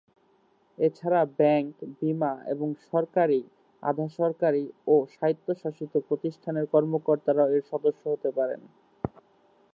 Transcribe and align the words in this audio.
এছাড়া 0.77 1.21
ব্যাংক, 1.39 1.69
বীমা 1.97 2.33
এবং 2.47 2.67
সরকারি, 2.91 3.41
আধাসরকারি 3.83 4.63
ও 4.87 4.95
স্বায়ত্তশাসিত 5.13 5.93
প্রতিষ্ঠানের 6.07 6.65
কর্মকর্তারাও 6.73 7.51
এর 7.55 7.63
সদস্য 7.71 8.03
হতে 8.13 8.29
পারেন। 8.37 8.61